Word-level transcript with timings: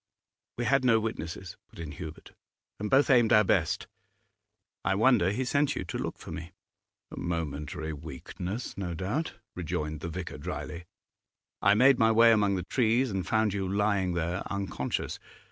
'We 0.57 0.65
had 0.65 0.83
no 0.83 0.99
witnesses,' 0.99 1.57
put 1.69 1.77
in 1.77 1.91
Hubert; 1.91 2.31
'and 2.79 2.89
both 2.89 3.11
aimed 3.11 3.31
our 3.31 3.43
best. 3.43 3.85
I 4.83 4.95
wonder 4.95 5.29
he 5.29 5.45
sent 5.45 5.75
you 5.75 5.83
to 5.85 5.97
look 5.99 6.17
for 6.17 6.31
me.' 6.31 6.53
'A 7.11 7.19
momentary 7.19 7.93
weakness, 7.93 8.75
no 8.75 8.95
doubt,' 8.95 9.35
rejoined 9.55 9.99
the 9.99 10.09
vicar 10.09 10.39
drily. 10.39 10.85
I 11.61 11.75
made 11.75 11.99
my 11.99 12.11
way 12.11 12.31
among 12.31 12.55
the 12.55 12.63
trees 12.65 13.11
and 13.11 13.27
found 13.27 13.53
you 13.53 13.69
lying 13.71 14.15
there, 14.15 14.41
unconscious. 14.51 15.19